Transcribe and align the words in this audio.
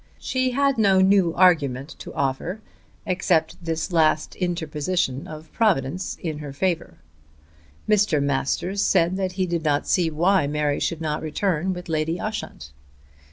She 0.17 0.49
had 0.49 0.79
no 0.79 0.99
new 0.99 1.31
argument 1.35 1.89
to 1.99 2.11
offer, 2.15 2.59
except 3.05 3.63
this 3.63 3.91
last 3.91 4.35
interposition 4.35 5.27
of 5.27 5.51
Providence 5.53 6.17
in 6.19 6.39
her 6.39 6.51
favour. 6.51 6.97
Mr. 7.87 8.19
Masters 8.19 8.81
said 8.81 9.15
that 9.17 9.33
he 9.33 9.45
did 9.45 9.63
not 9.63 9.85
see 9.85 10.09
why 10.09 10.47
Mary 10.47 10.79
should 10.79 11.01
not 11.01 11.21
return 11.21 11.71
with 11.71 11.87
Lady 11.87 12.19
Ushant. 12.19 12.71